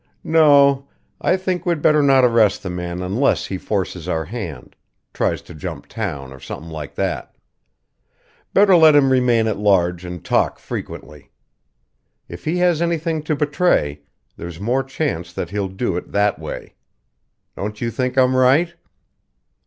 [0.23, 0.87] No o,
[1.21, 4.75] I think we'd better not arrest the man unless he forces our hand
[5.13, 7.35] tries to jump town, or something like that.
[8.51, 11.29] Better let him remain at large and talk frequently.
[12.27, 14.01] If he has anything to betray,
[14.37, 16.73] there's more chance that he'll do it that way.
[17.55, 18.73] Don't you think I'm right?"